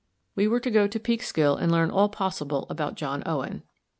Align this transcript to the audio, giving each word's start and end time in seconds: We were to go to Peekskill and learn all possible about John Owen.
We 0.33 0.47
were 0.47 0.59
to 0.61 0.71
go 0.71 0.87
to 0.87 0.99
Peekskill 0.99 1.57
and 1.57 1.71
learn 1.71 1.91
all 1.91 2.09
possible 2.09 2.65
about 2.71 2.95
John 2.95 3.21
Owen. 3.23 3.61